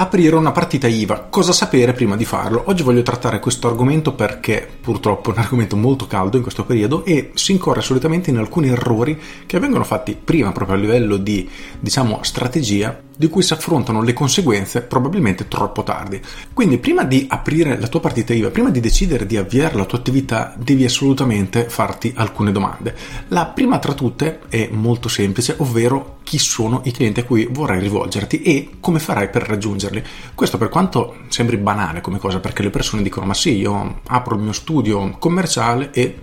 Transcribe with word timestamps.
Aprire 0.00 0.34
una 0.34 0.50
partita 0.50 0.86
IVA, 0.86 1.26
cosa 1.28 1.52
sapere 1.52 1.92
prima 1.92 2.16
di 2.16 2.24
farlo? 2.24 2.62
Oggi 2.68 2.82
voglio 2.82 3.02
trattare 3.02 3.38
questo 3.38 3.68
argomento 3.68 4.14
perché 4.14 4.66
purtroppo 4.80 5.28
è 5.28 5.34
un 5.34 5.40
argomento 5.40 5.76
molto 5.76 6.06
caldo 6.06 6.38
in 6.38 6.42
questo 6.42 6.64
periodo 6.64 7.04
e 7.04 7.32
si 7.34 7.52
incorre 7.52 7.82
solitamente 7.82 8.30
in 8.30 8.38
alcuni 8.38 8.70
errori 8.70 9.20
che 9.44 9.58
vengono 9.58 9.84
fatti 9.84 10.16
prima 10.16 10.52
proprio 10.52 10.78
a 10.78 10.80
livello 10.80 11.18
di, 11.18 11.46
diciamo, 11.78 12.20
strategia 12.22 12.98
di 13.14 13.28
cui 13.28 13.42
si 13.42 13.52
affrontano 13.52 14.00
le 14.00 14.14
conseguenze 14.14 14.80
probabilmente 14.80 15.46
troppo 15.48 15.82
tardi. 15.82 16.18
Quindi 16.54 16.78
prima 16.78 17.04
di 17.04 17.26
aprire 17.28 17.78
la 17.78 17.88
tua 17.88 18.00
partita 18.00 18.32
IVA, 18.32 18.48
prima 18.48 18.70
di 18.70 18.80
decidere 18.80 19.26
di 19.26 19.36
avviare 19.36 19.76
la 19.76 19.84
tua 19.84 19.98
attività, 19.98 20.54
devi 20.56 20.86
assolutamente 20.86 21.68
farti 21.68 22.14
alcune 22.16 22.52
domande. 22.52 22.96
La 23.28 23.44
prima 23.44 23.78
tra 23.78 23.92
tutte 23.92 24.40
è 24.48 24.70
molto 24.72 25.10
semplice, 25.10 25.56
ovvero 25.58 26.19
chi 26.30 26.38
sono 26.38 26.82
i 26.84 26.92
clienti 26.92 27.18
a 27.18 27.24
cui 27.24 27.48
vorrai 27.50 27.80
rivolgerti 27.80 28.42
e 28.42 28.76
come 28.78 29.00
farai 29.00 29.30
per 29.30 29.42
raggiungerli. 29.42 30.00
Questo 30.32 30.58
per 30.58 30.68
quanto 30.68 31.16
sembri 31.26 31.56
banale 31.56 32.00
come 32.00 32.20
cosa, 32.20 32.38
perché 32.38 32.62
le 32.62 32.70
persone 32.70 33.02
dicono 33.02 33.26
ma 33.26 33.34
sì, 33.34 33.56
io 33.56 34.02
apro 34.06 34.36
il 34.36 34.42
mio 34.42 34.52
studio 34.52 35.16
commerciale 35.18 35.90
e 35.90 36.16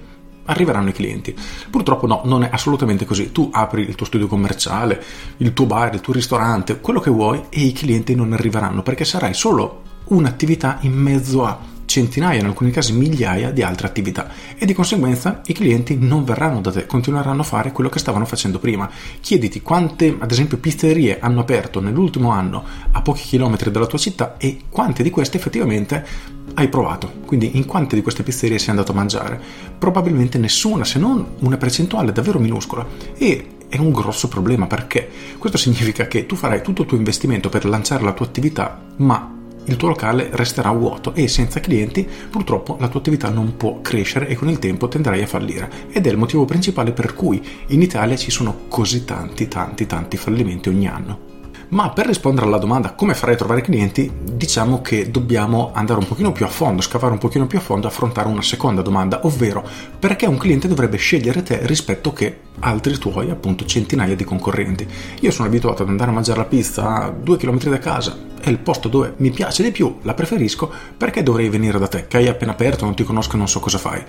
arriveranno 0.45 0.87
i 0.87 0.93
clienti. 0.93 1.35
Purtroppo 1.69 2.07
no, 2.07 2.21
non 2.23 2.43
è 2.43 2.49
assolutamente 2.49 3.03
così. 3.03 3.33
Tu 3.33 3.49
apri 3.51 3.81
il 3.81 3.95
tuo 3.95 4.05
studio 4.05 4.27
commerciale, 4.27 5.03
il 5.39 5.51
tuo 5.51 5.65
bar, 5.65 5.93
il 5.93 5.99
tuo 5.99 6.13
ristorante, 6.13 6.79
quello 6.79 7.01
che 7.01 7.09
vuoi 7.09 7.43
e 7.49 7.59
i 7.59 7.73
clienti 7.73 8.15
non 8.15 8.31
arriveranno 8.31 8.83
perché 8.83 9.03
sarai 9.03 9.33
solo 9.33 9.81
un'attività 10.05 10.77
in 10.83 10.93
mezzo 10.93 11.43
a 11.43 11.59
centinaia, 11.87 12.39
in 12.39 12.45
alcuni 12.45 12.69
casi 12.69 12.93
migliaia 12.93 13.49
di 13.49 13.63
altre 13.63 13.87
attività 13.87 14.29
e 14.57 14.65
di 14.65 14.73
conseguenza 14.73 15.41
i 15.45 15.53
clienti 15.53 15.97
non 15.97 16.23
verranno 16.23 16.61
da 16.61 16.71
te, 16.71 16.85
continueranno 16.85 17.41
a 17.41 17.45
fare 17.45 17.71
quello 17.71 17.89
che 17.89 17.97
stavano 17.97 18.25
facendo 18.25 18.59
prima. 18.59 18.87
Chiediti 19.19 19.61
quante, 19.61 20.15
ad 20.19 20.29
esempio, 20.29 20.57
pizzerie 20.57 21.19
hanno 21.19 21.39
aperto 21.39 21.79
nell'ultimo 21.79 22.29
anno 22.29 22.63
a 22.91 23.01
pochi 23.01 23.23
chilometri 23.23 23.71
dalla 23.71 23.87
tua 23.87 23.97
città 23.97 24.35
e 24.37 24.59
quante 24.69 25.01
di 25.01 25.09
queste 25.09 25.37
effettivamente 25.37 26.05
hai 26.53 26.67
provato. 26.67 27.11
Quindi 27.25 27.57
in 27.57 27.65
quante 27.65 27.95
di 27.95 28.01
queste 28.01 28.23
pizzerie 28.23 28.59
sei 28.59 28.69
andato 28.69 28.91
a 28.91 28.95
mangiare? 28.95 29.41
Probabilmente 29.77 30.37
nessuna, 30.37 30.83
se 30.83 30.99
non 30.99 31.25
una 31.39 31.57
percentuale 31.57 32.11
davvero 32.11 32.39
minuscola. 32.39 32.85
E 33.17 33.47
è 33.69 33.77
un 33.77 33.91
grosso 33.91 34.27
problema 34.27 34.67
perché 34.67 35.09
questo 35.37 35.57
significa 35.57 36.07
che 36.07 36.25
tu 36.25 36.35
farai 36.35 36.61
tutto 36.61 36.83
il 36.83 36.87
tuo 36.87 36.97
investimento 36.97 37.49
per 37.49 37.65
lanciare 37.65 38.03
la 38.03 38.13
tua 38.13 38.25
attività, 38.25 38.81
ma 38.97 39.36
il 39.67 39.77
tuo 39.77 39.89
locale 39.89 40.29
resterà 40.33 40.71
vuoto 40.71 41.13
e 41.13 41.27
senza 41.27 41.59
clienti 41.59 42.07
purtroppo 42.29 42.77
la 42.79 42.87
tua 42.87 42.99
attività 42.99 43.29
non 43.29 43.55
può 43.55 43.79
crescere 43.81 44.27
e 44.27 44.35
con 44.35 44.49
il 44.49 44.59
tempo 44.59 44.87
tenderai 44.87 45.23
a 45.23 45.27
fallire 45.27 45.69
ed 45.91 46.05
è 46.05 46.09
il 46.09 46.17
motivo 46.17 46.45
principale 46.45 46.91
per 46.91 47.13
cui 47.13 47.41
in 47.67 47.81
Italia 47.81 48.15
ci 48.15 48.31
sono 48.31 48.65
così 48.67 49.05
tanti 49.05 49.47
tanti 49.47 49.85
tanti 49.85 50.17
fallimenti 50.17 50.69
ogni 50.69 50.87
anno. 50.87 51.26
Ma 51.69 51.89
per 51.89 52.05
rispondere 52.05 52.45
alla 52.47 52.59
domanda 52.59 52.93
come 52.93 53.13
farei 53.13 53.35
a 53.35 53.37
trovare 53.37 53.59
clienti, 53.59 54.09
diciamo 54.23 54.81
che 54.81 55.11
dobbiamo 55.11 55.71
andare 55.73 55.99
un 55.99 56.07
pochino 56.07 56.31
più 56.31 56.45
a 56.45 56.49
fondo, 56.49 56.81
scavare 56.81 57.11
un 57.11 57.19
pochino 57.19 57.45
più 57.45 57.57
a 57.57 57.61
fondo, 57.61 57.87
affrontare 57.87 58.29
una 58.29 58.41
seconda 58.41 58.81
domanda, 58.81 59.25
ovvero 59.25 59.67
perché 59.99 60.25
un 60.27 60.37
cliente 60.37 60.69
dovrebbe 60.69 60.95
scegliere 60.95 61.43
te 61.43 61.59
rispetto 61.65 62.13
che 62.13 62.39
altri 62.59 62.97
tuoi, 62.97 63.29
appunto 63.29 63.65
centinaia 63.65 64.15
di 64.15 64.23
concorrenti. 64.23 64.87
Io 65.19 65.31
sono 65.31 65.47
abituato 65.47 65.83
ad 65.83 65.89
andare 65.89 66.09
a 66.09 66.13
mangiare 66.13 66.39
la 66.39 66.45
pizza 66.45 67.03
a 67.03 67.09
due 67.09 67.37
chilometri 67.37 67.69
da 67.69 67.79
casa, 67.79 68.17
è 68.39 68.49
il 68.49 68.59
posto 68.59 68.87
dove 68.87 69.13
mi 69.17 69.31
piace 69.31 69.61
di 69.61 69.71
più, 69.71 69.97
la 70.03 70.13
preferisco, 70.13 70.71
perché 70.95 71.21
dovrei 71.21 71.49
venire 71.49 71.77
da 71.79 71.87
te, 71.87 72.07
che 72.07 72.17
hai 72.17 72.27
appena 72.27 72.53
aperto, 72.53 72.85
non 72.85 72.95
ti 72.95 73.03
conosco 73.03 73.35
e 73.35 73.37
non 73.37 73.47
so 73.47 73.59
cosa 73.59 73.77
fai. 73.77 74.01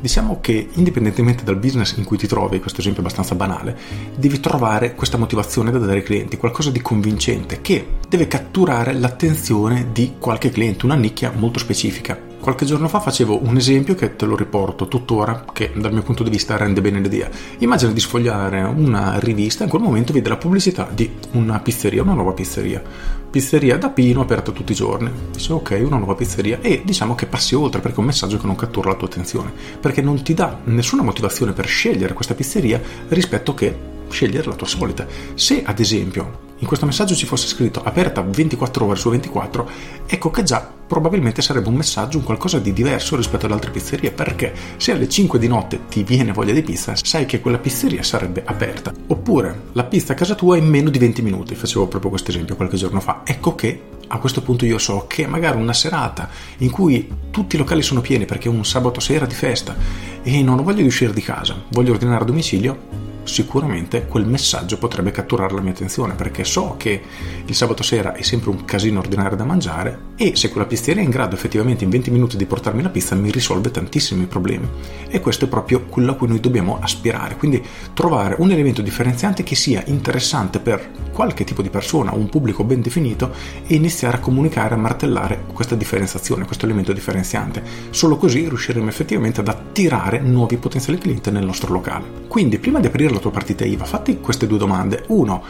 Diciamo 0.00 0.38
che 0.40 0.68
indipendentemente 0.74 1.44
dal 1.44 1.56
business 1.56 1.96
in 1.96 2.04
cui 2.04 2.16
ti 2.16 2.26
trovi, 2.26 2.60
questo 2.60 2.80
esempio 2.80 3.02
è 3.02 3.04
abbastanza 3.04 3.34
banale, 3.34 3.76
devi 4.16 4.40
trovare 4.40 4.94
questa 4.94 5.18
motivazione 5.18 5.70
da 5.70 5.78
dare 5.78 5.94
ai 5.94 6.02
clienti, 6.02 6.36
qualcosa 6.36 6.70
di 6.70 6.80
convincente 7.00 7.62
che 7.62 7.98
deve 8.06 8.28
catturare 8.28 8.92
l'attenzione 8.92 9.88
di 9.92 10.14
qualche 10.18 10.50
cliente, 10.50 10.84
una 10.84 10.96
nicchia 10.96 11.32
molto 11.34 11.58
specifica. 11.58 12.28
Qualche 12.40 12.64
giorno 12.64 12.88
fa 12.88 13.00
facevo 13.00 13.42
un 13.44 13.56
esempio 13.56 13.94
che 13.94 14.16
te 14.16 14.26
lo 14.26 14.34
riporto 14.34 14.88
tuttora, 14.88 15.44
che 15.52 15.72
dal 15.74 15.92
mio 15.92 16.02
punto 16.02 16.22
di 16.22 16.30
vista 16.30 16.56
rende 16.56 16.80
bene 16.80 17.00
l'idea. 17.00 17.28
Immagina 17.58 17.92
di 17.92 18.00
sfogliare 18.00 18.62
una 18.62 19.18
rivista 19.18 19.64
in 19.64 19.70
quel 19.70 19.82
momento 19.82 20.12
vede 20.12 20.28
la 20.28 20.36
pubblicità 20.36 20.88
di 20.92 21.10
una 21.32 21.60
pizzeria, 21.60 22.02
una 22.02 22.14
nuova 22.14 22.32
pizzeria. 22.32 22.82
Pizzeria 23.30 23.78
da 23.78 23.90
Pino 23.90 24.22
aperta 24.22 24.52
tutti 24.52 24.72
i 24.72 24.74
giorni. 24.74 25.10
Dice 25.32 25.52
ok, 25.52 25.80
una 25.84 25.98
nuova 25.98 26.14
pizzeria 26.14 26.58
e 26.60 26.82
diciamo 26.84 27.14
che 27.14 27.26
passi 27.26 27.54
oltre 27.54 27.80
perché 27.80 27.98
è 27.98 28.00
un 28.00 28.06
messaggio 28.06 28.38
che 28.38 28.46
non 28.46 28.56
cattura 28.56 28.90
la 28.90 28.96
tua 28.96 29.06
attenzione, 29.06 29.52
perché 29.78 30.02
non 30.02 30.20
ti 30.22 30.34
dà 30.34 30.58
nessuna 30.64 31.02
motivazione 31.02 31.52
per 31.52 31.66
scegliere 31.66 32.14
questa 32.14 32.34
pizzeria 32.34 32.80
rispetto 33.08 33.54
che 33.54 33.76
scegliere 34.08 34.48
la 34.48 34.54
tua 34.54 34.66
solita. 34.66 35.06
Se 35.34 35.62
ad 35.62 35.78
esempio 35.78 36.48
in 36.60 36.66
questo 36.66 36.86
messaggio 36.86 37.14
ci 37.14 37.26
fosse 37.26 37.46
scritto 37.46 37.82
aperta 37.82 38.20
24 38.20 38.84
ore 38.84 38.96
su 38.96 39.08
24, 39.08 39.70
ecco 40.06 40.30
che 40.30 40.42
già 40.42 40.78
probabilmente 40.86 41.40
sarebbe 41.40 41.68
un 41.68 41.74
messaggio, 41.74 42.18
un 42.18 42.24
qualcosa 42.24 42.58
di 42.58 42.72
diverso 42.72 43.16
rispetto 43.16 43.46
ad 43.46 43.52
altre 43.52 43.70
pizzerie, 43.70 44.10
perché 44.10 44.52
se 44.76 44.92
alle 44.92 45.08
5 45.08 45.38
di 45.38 45.46
notte 45.46 45.86
ti 45.88 46.02
viene 46.02 46.32
voglia 46.32 46.52
di 46.52 46.62
pizza, 46.62 46.94
sai 46.96 47.24
che 47.24 47.40
quella 47.40 47.58
pizzeria 47.58 48.02
sarebbe 48.02 48.42
aperta. 48.44 48.92
Oppure 49.06 49.68
la 49.72 49.84
pizza 49.84 50.12
a 50.12 50.16
casa 50.16 50.34
tua 50.34 50.56
in 50.56 50.66
meno 50.66 50.90
di 50.90 50.98
20 50.98 51.22
minuti, 51.22 51.54
facevo 51.54 51.86
proprio 51.86 52.10
questo 52.10 52.30
esempio 52.30 52.56
qualche 52.56 52.76
giorno 52.76 53.00
fa. 53.00 53.22
Ecco 53.24 53.54
che 53.54 53.82
a 54.08 54.18
questo 54.18 54.42
punto 54.42 54.66
io 54.66 54.78
so 54.78 55.06
che 55.06 55.26
magari 55.26 55.56
una 55.56 55.72
serata 55.72 56.28
in 56.58 56.70
cui 56.70 57.08
tutti 57.30 57.54
i 57.54 57.58
locali 57.58 57.80
sono 57.80 58.00
pieni 58.00 58.26
perché 58.26 58.48
è 58.48 58.52
un 58.52 58.64
sabato 58.64 58.98
sera 58.98 59.24
di 59.24 59.34
festa 59.34 59.76
e 60.22 60.42
non 60.42 60.58
ho 60.58 60.62
voglia 60.62 60.82
di 60.82 60.88
uscire 60.88 61.12
di 61.12 61.22
casa, 61.22 61.54
voglio 61.68 61.92
ordinare 61.92 62.22
a 62.22 62.26
domicilio, 62.26 63.09
sicuramente 63.30 64.06
quel 64.06 64.26
messaggio 64.26 64.76
potrebbe 64.76 65.10
catturare 65.10 65.54
la 65.54 65.60
mia 65.60 65.70
attenzione 65.70 66.14
perché 66.14 66.44
so 66.44 66.74
che 66.76 67.00
il 67.44 67.54
sabato 67.54 67.82
sera 67.82 68.12
è 68.14 68.22
sempre 68.22 68.50
un 68.50 68.64
casino 68.64 68.98
ordinario 68.98 69.36
da 69.36 69.44
mangiare 69.44 70.08
e 70.16 70.36
se 70.36 70.50
quella 70.50 70.66
pizzeria 70.66 71.00
è 71.00 71.04
in 71.04 71.10
grado 71.10 71.34
effettivamente 71.34 71.84
in 71.84 71.90
20 71.90 72.10
minuti 72.10 72.36
di 72.36 72.44
portarmi 72.44 72.82
la 72.82 72.88
pizza 72.88 73.14
mi 73.14 73.30
risolve 73.30 73.70
tantissimi 73.70 74.26
problemi. 74.26 74.68
E 75.08 75.20
questo 75.20 75.44
è 75.44 75.48
proprio 75.48 75.84
quello 75.84 76.12
a 76.12 76.14
cui 76.14 76.28
noi 76.28 76.40
dobbiamo 76.40 76.78
aspirare. 76.80 77.36
Quindi 77.36 77.62
trovare 77.94 78.34
un 78.38 78.50
elemento 78.50 78.82
differenziante 78.82 79.42
che 79.42 79.54
sia 79.54 79.82
interessante 79.86 80.58
per 80.58 80.90
qualche 81.12 81.44
tipo 81.44 81.62
di 81.62 81.70
persona 81.70 82.12
un 82.12 82.28
pubblico 82.28 82.64
ben 82.64 82.82
definito 82.82 83.32
e 83.66 83.74
iniziare 83.74 84.16
a 84.16 84.20
comunicare 84.20 84.74
a 84.74 84.78
martellare 84.78 85.44
questa 85.52 85.74
differenziazione 85.74 86.44
questo 86.44 86.64
elemento 86.64 86.92
differenziante. 86.92 87.62
Solo 87.90 88.16
così 88.16 88.48
riusciremo 88.48 88.88
effettivamente 88.88 89.40
ad 89.40 89.48
attirare 89.48 90.18
nuovi 90.20 90.56
potenziali 90.56 90.98
clienti 90.98 91.30
nel 91.30 91.44
nostro 91.44 91.72
locale. 91.72 92.26
Quindi 92.28 92.58
prima 92.58 92.80
di 92.80 92.86
aprire 92.86 93.12
la 93.12 93.19
tua 93.20 93.30
partita 93.30 93.64
IVA, 93.64 93.84
fatti 93.84 94.18
queste 94.20 94.46
due 94.46 94.58
domande. 94.58 95.04
Uno, 95.08 95.42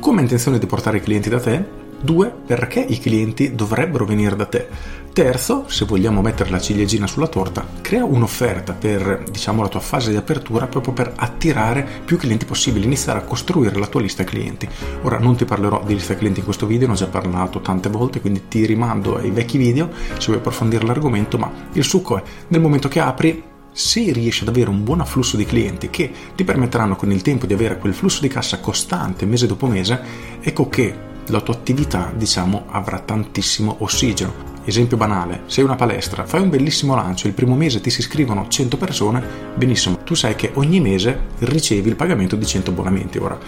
come 0.00 0.16
hai 0.16 0.22
intenzione 0.24 0.58
di 0.58 0.66
portare 0.66 0.98
i 0.98 1.02
clienti 1.02 1.28
da 1.28 1.40
te? 1.40 1.86
Due, 2.00 2.32
perché 2.46 2.78
i 2.78 3.00
clienti 3.00 3.56
dovrebbero 3.56 4.04
venire 4.04 4.36
da 4.36 4.46
te? 4.46 4.68
Terzo, 5.12 5.64
se 5.66 5.84
vogliamo 5.84 6.22
mettere 6.22 6.48
la 6.48 6.60
ciliegina 6.60 7.08
sulla 7.08 7.26
torta, 7.26 7.66
crea 7.80 8.04
un'offerta 8.04 8.72
per, 8.72 9.24
diciamo, 9.28 9.62
la 9.62 9.68
tua 9.68 9.80
fase 9.80 10.10
di 10.10 10.16
apertura 10.16 10.68
proprio 10.68 10.92
per 10.92 11.12
attirare 11.16 11.84
più 12.04 12.16
clienti 12.16 12.44
possibili, 12.44 12.84
iniziare 12.84 13.18
a 13.18 13.22
costruire 13.22 13.76
la 13.76 13.88
tua 13.88 14.00
lista 14.00 14.22
clienti. 14.22 14.68
Ora 15.02 15.18
non 15.18 15.34
ti 15.34 15.44
parlerò 15.44 15.82
di 15.84 15.94
lista 15.94 16.14
clienti 16.14 16.38
in 16.38 16.44
questo 16.44 16.66
video, 16.66 16.86
ne 16.86 16.92
ho 16.92 16.96
già 16.96 17.08
parlato 17.08 17.60
tante 17.60 17.88
volte, 17.88 18.20
quindi 18.20 18.46
ti 18.46 18.64
rimando 18.64 19.16
ai 19.16 19.30
vecchi 19.30 19.58
video 19.58 19.90
se 20.18 20.26
vuoi 20.26 20.38
approfondire 20.38 20.86
l'argomento, 20.86 21.36
ma 21.36 21.50
il 21.72 21.82
succo 21.82 22.18
è 22.18 22.22
nel 22.48 22.60
momento 22.60 22.86
che 22.86 23.00
apri 23.00 23.42
se 23.72 24.12
riesci 24.12 24.42
ad 24.42 24.48
avere 24.48 24.70
un 24.70 24.84
buon 24.84 25.00
afflusso 25.00 25.36
di 25.36 25.44
clienti 25.44 25.90
che 25.90 26.10
ti 26.34 26.44
permetteranno 26.44 26.96
con 26.96 27.12
il 27.12 27.22
tempo 27.22 27.46
di 27.46 27.54
avere 27.54 27.78
quel 27.78 27.94
flusso 27.94 28.20
di 28.20 28.28
cassa 28.28 28.60
costante 28.60 29.26
mese 29.26 29.46
dopo 29.46 29.66
mese, 29.66 30.00
ecco 30.40 30.68
che 30.68 31.06
la 31.26 31.40
tua 31.40 31.54
attività, 31.54 32.12
diciamo, 32.14 32.64
avrà 32.68 32.98
tantissimo 33.00 33.76
ossigeno. 33.80 34.57
Esempio 34.68 34.98
banale, 34.98 35.44
sei 35.46 35.64
una 35.64 35.76
palestra, 35.76 36.26
fai 36.26 36.42
un 36.42 36.50
bellissimo 36.50 36.94
lancio, 36.94 37.26
il 37.26 37.32
primo 37.32 37.54
mese 37.54 37.80
ti 37.80 37.88
si 37.88 38.00
iscrivono 38.00 38.48
100 38.48 38.76
persone, 38.76 39.24
benissimo, 39.54 39.96
tu 40.04 40.14
sai 40.14 40.34
che 40.34 40.50
ogni 40.56 40.78
mese 40.78 41.18
ricevi 41.38 41.88
il 41.88 41.96
pagamento 41.96 42.36
di 42.36 42.44
100 42.44 42.72
abbonamenti. 42.72 43.16
Ora, 43.16 43.38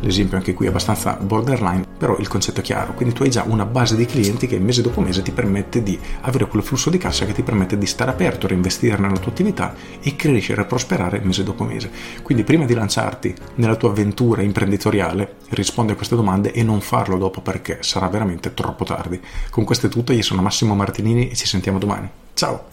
l'esempio 0.00 0.38
anche 0.38 0.54
qui 0.54 0.64
è 0.64 0.68
abbastanza 0.70 1.18
borderline, 1.20 1.84
però 1.98 2.16
il 2.16 2.28
concetto 2.28 2.60
è 2.60 2.62
chiaro, 2.62 2.94
quindi 2.94 3.14
tu 3.14 3.24
hai 3.24 3.30
già 3.30 3.44
una 3.46 3.66
base 3.66 3.94
di 3.94 4.06
clienti 4.06 4.46
che 4.46 4.58
mese 4.58 4.80
dopo 4.80 5.02
mese 5.02 5.20
ti 5.20 5.32
permette 5.32 5.82
di 5.82 5.98
avere 6.22 6.46
quel 6.46 6.62
flusso 6.62 6.88
di 6.88 6.96
cassa 6.96 7.26
che 7.26 7.34
ti 7.34 7.42
permette 7.42 7.76
di 7.76 7.84
stare 7.84 8.10
aperto, 8.10 8.46
reinvestire 8.46 8.96
nella 8.96 9.18
tua 9.18 9.32
attività 9.32 9.74
e 10.00 10.16
crescere 10.16 10.62
e 10.62 10.64
prosperare 10.64 11.20
mese 11.22 11.42
dopo 11.42 11.62
mese. 11.62 11.90
Quindi 12.22 12.42
prima 12.42 12.64
di 12.64 12.72
lanciarti 12.72 13.34
nella 13.56 13.76
tua 13.76 13.90
avventura 13.90 14.40
imprenditoriale, 14.40 15.34
rispondi 15.50 15.92
a 15.92 15.94
queste 15.96 16.16
domande 16.16 16.52
e 16.52 16.62
non 16.62 16.80
farlo 16.80 17.18
dopo 17.18 17.42
perché 17.42 17.78
sarà 17.82 18.08
veramente 18.08 18.54
troppo 18.54 18.84
tardi. 18.84 19.20
Con 19.50 19.64
questo 19.64 19.86
è 19.86 19.90
tutto, 19.90 20.14
io 20.14 20.22
sono 20.22 20.40
Massimo 20.40 20.69
Martinini 20.74 21.30
e 21.30 21.36
ci 21.36 21.46
sentiamo 21.46 21.78
domani. 21.78 22.08
Ciao! 22.34 22.68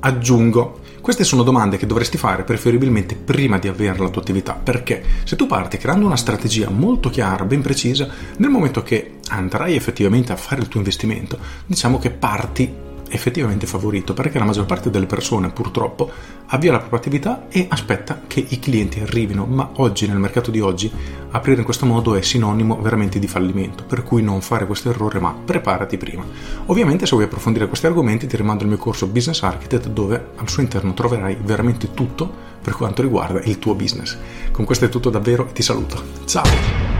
Aggiungo 0.00 0.80
queste 1.04 1.24
sono 1.24 1.42
domande 1.42 1.76
che 1.76 1.84
dovresti 1.84 2.16
fare 2.16 2.44
preferibilmente 2.44 3.14
prima 3.14 3.58
di 3.58 3.68
avviare 3.68 3.98
la 3.98 4.08
tua 4.08 4.22
attività, 4.22 4.54
perché 4.54 5.04
se 5.24 5.36
tu 5.36 5.46
parti 5.46 5.76
creando 5.76 6.06
una 6.06 6.16
strategia 6.16 6.70
molto 6.70 7.10
chiara, 7.10 7.44
ben 7.44 7.60
precisa, 7.60 8.08
nel 8.38 8.48
momento 8.48 8.82
che 8.82 9.16
andrai 9.28 9.76
effettivamente 9.76 10.32
a 10.32 10.36
fare 10.36 10.62
il 10.62 10.68
tuo 10.68 10.80
investimento, 10.80 11.38
diciamo 11.66 11.98
che 11.98 12.08
parti 12.08 12.72
effettivamente 13.08 13.66
favorito 13.66 14.14
perché 14.14 14.38
la 14.38 14.44
maggior 14.44 14.66
parte 14.66 14.90
delle 14.90 15.06
persone 15.06 15.50
purtroppo 15.50 16.10
avvia 16.46 16.72
la 16.72 16.78
propria 16.78 16.98
attività 16.98 17.46
e 17.48 17.66
aspetta 17.68 18.22
che 18.26 18.44
i 18.46 18.58
clienti 18.58 19.00
arrivino, 19.00 19.46
ma 19.46 19.70
oggi 19.74 20.06
nel 20.06 20.18
mercato 20.18 20.50
di 20.50 20.60
oggi 20.60 20.90
aprire 21.30 21.58
in 21.58 21.64
questo 21.64 21.86
modo 21.86 22.14
è 22.14 22.22
sinonimo 22.22 22.80
veramente 22.80 23.18
di 23.18 23.26
fallimento, 23.26 23.84
per 23.84 24.02
cui 24.02 24.22
non 24.22 24.40
fare 24.40 24.66
questo 24.66 24.90
errore 24.90 25.20
ma 25.20 25.32
preparati 25.32 25.96
prima. 25.96 26.24
Ovviamente 26.66 27.06
se 27.06 27.12
vuoi 27.12 27.24
approfondire 27.24 27.68
questi 27.68 27.86
argomenti 27.86 28.26
ti 28.26 28.36
rimando 28.36 28.62
il 28.62 28.68
mio 28.68 28.78
corso 28.78 29.06
Business 29.06 29.42
Architect 29.42 29.88
dove 29.88 30.30
al 30.36 30.48
suo 30.48 30.62
interno 30.62 30.94
troverai 30.94 31.36
veramente 31.42 31.92
tutto 31.92 32.52
per 32.62 32.74
quanto 32.74 33.02
riguarda 33.02 33.40
il 33.42 33.58
tuo 33.58 33.74
business. 33.74 34.16
Con 34.50 34.64
questo 34.64 34.86
è 34.86 34.88
tutto 34.88 35.10
davvero 35.10 35.48
e 35.48 35.52
ti 35.52 35.62
saluto. 35.62 36.02
Ciao! 36.24 36.93